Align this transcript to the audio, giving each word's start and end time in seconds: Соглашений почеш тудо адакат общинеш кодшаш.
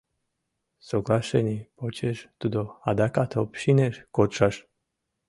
Соглашений 0.89 1.61
почеш 1.77 2.17
тудо 2.39 2.61
адакат 2.89 3.31
общинеш 3.43 3.95
кодшаш. 4.15 4.55